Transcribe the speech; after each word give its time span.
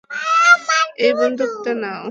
এই 1.05 1.11
বন্দুকটা 1.19 1.71
নাও। 1.81 2.03